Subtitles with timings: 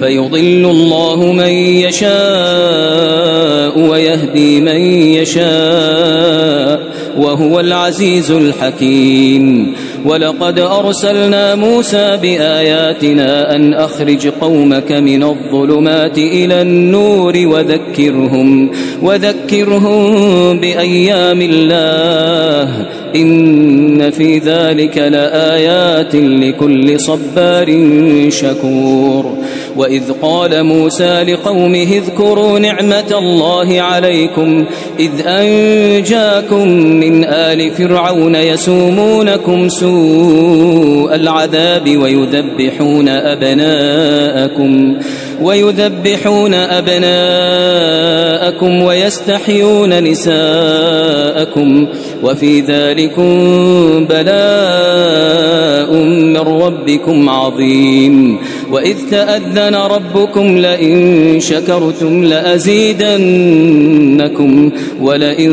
[0.00, 1.52] فيضل الله من
[1.86, 4.80] يشاء ويهدي من
[5.20, 6.80] يشاء
[7.18, 9.74] وهو العزيز الحكيم.
[10.04, 18.70] ولقد أرسلنا موسى بآياتنا أن أخرج قومك من الظلمات إلى النور وذكرهم
[19.02, 22.86] وذكرهم بأيام الله.
[23.14, 27.88] إن في ذلك لآيات لكل صبار
[28.28, 29.36] شكور.
[29.76, 34.64] وإذ قال موسى لقومه اذكروا نعمة الله عليكم
[34.98, 44.96] إذ أنجاكم من آل فرعون يسومونكم سوء العذاب ويذبحون أبناءكم
[45.42, 47.92] ويذبحون أبناءكم
[48.82, 51.86] ويستحيون نساءكم
[52.22, 53.26] وفي ذلكم
[54.04, 58.38] بلاء من ربكم عظيم.
[58.72, 62.70] وإذ تأذن ربكم لئن شكرتم لأزيدنكم
[65.00, 65.52] ولئن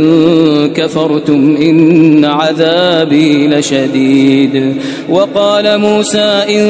[0.75, 4.73] كفرتم إن عذابي لشديد.
[5.09, 6.63] وقال موسى إن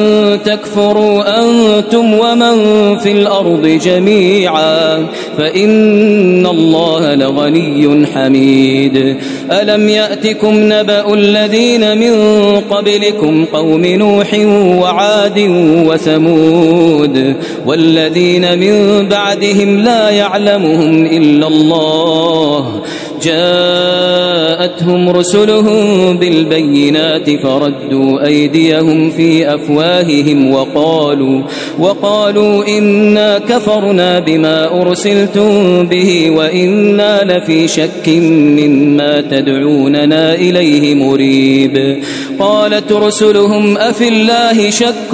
[0.45, 2.55] تكفروا أنتم ومن
[2.97, 5.05] في الأرض جميعا
[5.37, 9.17] فإن الله لغني حميد.
[9.51, 12.15] ألم يأتكم نبأ الذين من
[12.59, 14.33] قبلكم قوم نوح
[14.81, 15.39] وعاد
[15.87, 16.32] وثمود
[17.65, 22.81] والذين من بعدهم لا يعلمهم إلا الله
[24.63, 31.41] جاءتهم رسلهم بالبينات فردوا أيديهم في أفواههم وقالوا
[31.79, 42.03] وقالوا إنا كفرنا بما أرسلتم به وإنا لفي شك مما تدعوننا إليه مريب.
[42.39, 45.11] قالت رسلهم أفي الله شك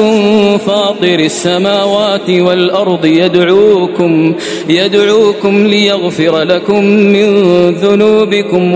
[0.66, 4.36] فاطر السماوات والأرض يدعوكم
[4.70, 7.30] يدعوكم ليغفر لكم من
[7.72, 8.76] ذنوبكم ذنوبكم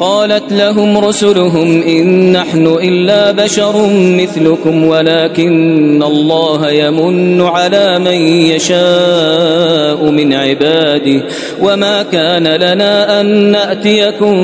[0.00, 10.32] قالت لهم رسلهم إن نحن إلا بشر مثلكم ولكن الله يمن على من يشاء من
[10.32, 11.22] عباده
[11.62, 14.34] وما كان لنا أن نأتيكم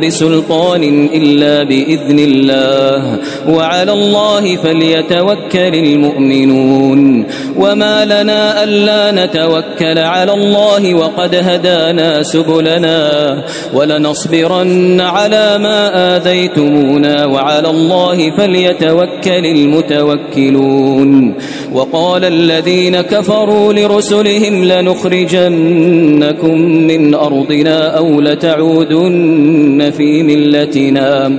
[0.00, 3.18] بسلطان إلا بإذن الله
[3.48, 7.26] وعلى الله فليتوكل المؤمنون
[7.56, 18.30] وما لنا ألا نتوكل على الله وقد هدانا سبلنا ولنصبرن على ما آذيتمونا وعلى الله
[18.30, 21.34] فليتوكل المتوكلون.
[21.72, 31.38] وقال الذين كفروا لرسلهم لنخرجنكم من أرضنا أو لتعودن في ملتنا.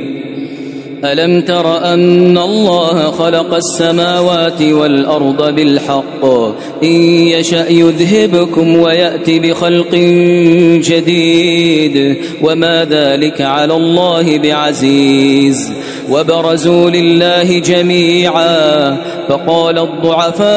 [1.05, 6.25] ألم تر أن الله خلق السماوات والأرض بالحق؟
[6.83, 6.95] إن
[7.27, 9.95] يشأ يذهبكم ويأتي بخلق
[10.87, 12.17] جديد.
[12.41, 15.71] وما ذلك على الله بعزيز.
[16.09, 18.97] وبرزوا لله جميعا
[19.29, 20.51] فقال الضعفاء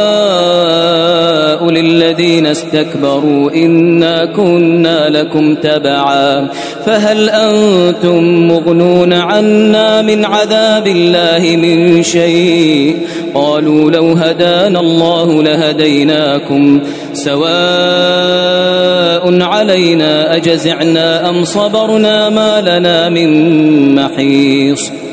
[1.70, 6.48] للذين استكبروا إنا كنا لكم تبعا
[6.86, 12.96] فهل أنتم مغنون عنا من عذاب الله من شيء
[13.34, 16.80] قالوا لو هدانا الله لهديناكم
[17.12, 17.44] سواء
[19.42, 25.03] علينا أجزعنا أم صبرنا ما لنا من محيص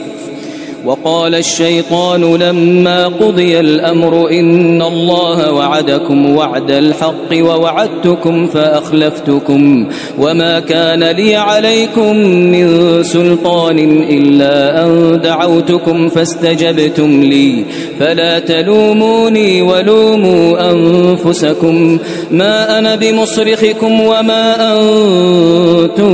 [0.86, 9.88] وقال الشيطان لما قضي الأمر إن الله وعدكم وعد الحق ووعدتكم فأخلفتكم
[10.19, 13.80] وما كان لي عليكم من سلطان
[14.10, 17.66] إلا أن دعوتكم فاستجبتم لي
[18.00, 21.98] فلا تلوموني ولوموا أنفسكم
[22.31, 26.12] ما أنا بمصرخكم وما أنتم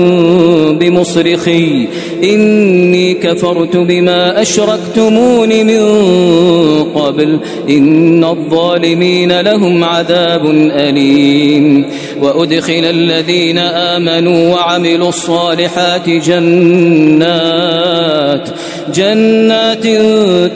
[0.78, 1.88] بمصرخي
[2.24, 5.82] إني كفرت بما أشركتم أشركتمون من
[6.84, 7.40] قبل
[7.70, 11.86] إن الظالمين لهم عذاب أليم
[12.22, 17.58] وأدخل الذين آمنوا وعملوا الصالحات جنات
[18.96, 19.88] جنات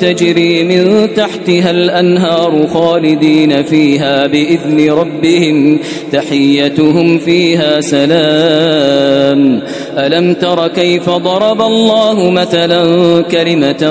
[0.02, 5.80] تجري من تحتها الأنهار خالدين فيها بإذن ربهم
[6.12, 9.62] تحيتهم فيها سلام
[9.98, 12.82] ألم تر كيف ضرب الله مثلا
[13.22, 13.91] كلمة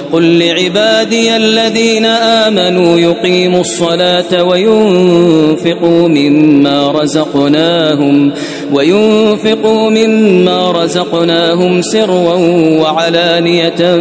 [0.13, 8.31] قل لعبادي الذين آمنوا يقيموا الصلاة وينفقوا مما رزقناهم
[8.73, 12.35] وينفقوا مما رزقناهم سرا
[12.81, 13.95] وعلانية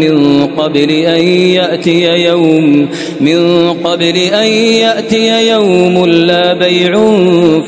[0.00, 2.88] من قبل أن يأتي يوم
[3.20, 6.94] من قبل أن يأتي يوم لا بيع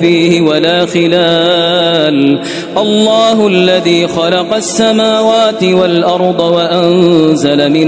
[0.01, 2.41] فيه ولا خلال
[2.77, 7.88] الله الذي خلق السماوات والأرض وأنزل من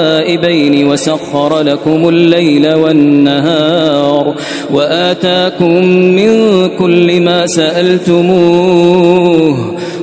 [0.41, 4.35] دائبين وسخر لكم الليل والنهار
[4.73, 8.91] وآتاكم من كل ما سألتموه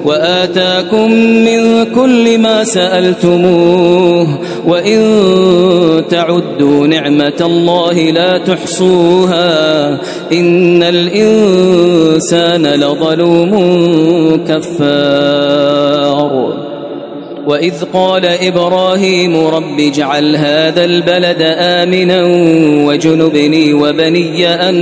[0.04, 1.12] وآتاكم
[1.44, 5.00] من كل ما سألتموه وإن
[6.10, 9.88] تعدوا نعمة الله لا تحصوها
[10.32, 13.50] إن الإنسان لظلوم
[14.48, 15.67] كفار
[17.48, 22.24] وإذ قال إبراهيم رب اجعل هذا البلد آمنا
[22.86, 24.74] وجنبني وبني أن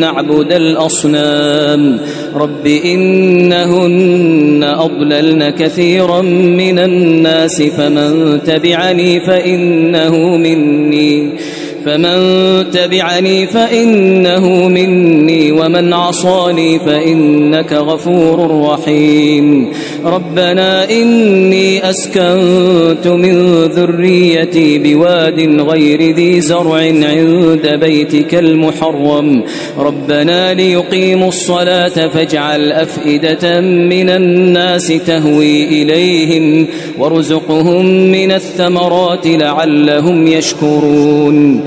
[0.00, 2.00] نعبد الأصنام.
[2.34, 11.30] رب إنهن أضللن كثيرا من الناس فمن تبعني فإنه مني.
[11.84, 19.72] فمن تبعني فإنه مني ومن عصاني فإنك غفور رحيم.
[20.04, 29.42] ربنا إني أسكنت من ذريتي بواد غير ذي زرع عند بيتك المحرم.
[29.78, 36.66] ربنا ليقيموا الصلاة فاجعل أفئدة من الناس تهوي إليهم
[36.98, 41.64] وارزقهم من الثمرات لعلهم يشكرون.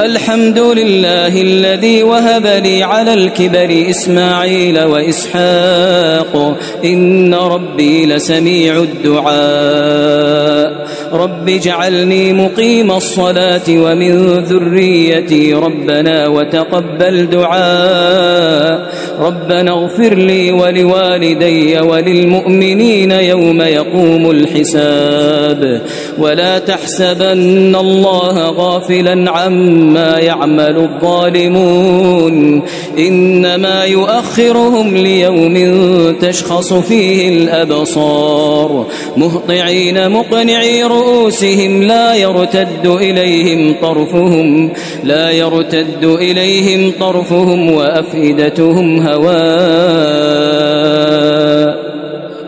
[0.00, 6.56] الحمد لله الذي وهب لي على الكبر إسماعيل وإسحاق.
[6.84, 10.86] إن ربي لسميع الدعاء.
[11.12, 18.94] رب اجعلني مقيم الصلاة ومن ذريتي ربنا وتقبل دعاء.
[19.20, 25.82] ربنا اغفر لي ولوالدي وللمؤمنين يوم يقوم الحساب.
[26.18, 29.83] ولا تحسبن الله غافلا عما
[30.18, 32.62] يعمل الظالمون.
[32.98, 35.56] إنما يؤخرهم ليوم
[36.20, 38.86] تشخص فيه الأبصار.
[39.16, 44.70] مهطعين مقنعي رؤوسهم لا يرتد إليهم طرفهم
[45.04, 50.44] لا يرتد إليهم طرفهم وأفئدتهم هواء.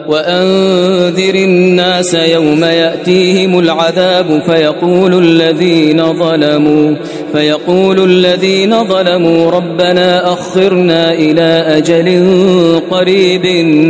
[0.09, 6.95] وأنذر الناس يوم يأتيهم العذاب فيقول الذين ظلموا
[7.37, 12.09] فيقول الذين ظلموا ربنا أخرنا إلى أجل
[12.91, 13.47] قريب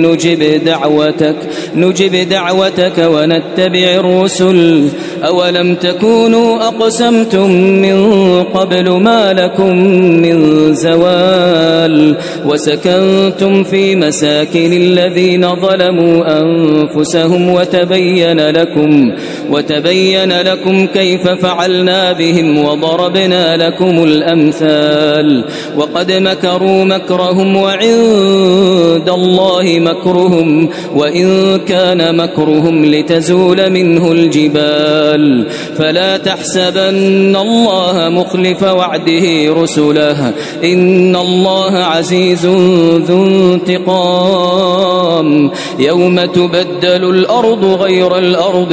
[0.07, 1.37] نجب دعوتك
[1.75, 4.89] نجب دعوتك ونتبع الرسل.
[5.27, 7.51] أولم تكونوا أقسمتم
[7.83, 7.97] من
[8.43, 9.77] قبل ما لكم
[10.23, 19.13] من زوال؟ وسكنتم في مساكن الذين ظلموا أنفسهم وتبين لكم
[19.51, 25.45] وتبين لكم كيف فعلنا بهم وضربنا لكم الأمثال
[25.77, 35.47] وقد مكروا مكرهم وعند الله مكرهم وإن كان مكرهم لتزول منه الجبال
[35.79, 40.33] فلا تحسبن الله مخلف وعده رسله
[40.65, 42.47] إن الله عزيز
[43.07, 48.73] ذو انتقام يوم تبدل الأرض غير الأرض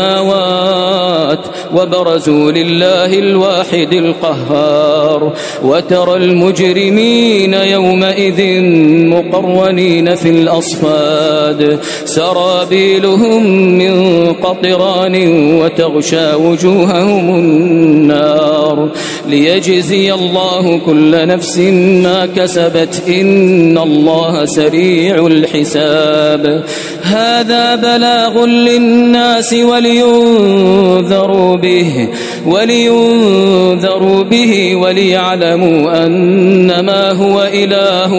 [0.00, 5.32] والسماوات وبرزوا لله الواحد القهار
[5.64, 8.60] وترى المجرمين يومئذ
[9.08, 13.46] مقرنين في الأصفاد سرابيلهم
[13.78, 13.94] من
[14.32, 15.14] قطران
[15.60, 18.88] وتغشى وجوههم النار
[19.28, 21.58] ليجزي الله كل نفس
[22.02, 26.64] ما كسبت إن الله سريع الحساب
[27.10, 32.08] هذا بلاغ للناس ولينذروا به
[32.46, 38.14] ولينذروا به وليعلموا أنما هو إله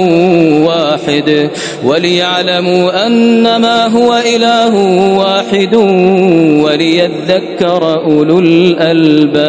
[0.65, 1.49] واحد
[1.85, 4.75] وليعلموا أنما هو إله
[5.17, 5.75] واحد
[6.63, 9.41] وليذكر أولو الألباب.